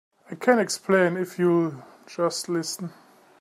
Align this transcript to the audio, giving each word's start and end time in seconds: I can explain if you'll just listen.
I 0.31 0.33
can 0.33 0.57
explain 0.57 1.15
if 1.15 1.37
you'll 1.37 1.83
just 2.07 2.49
listen. 2.49 2.91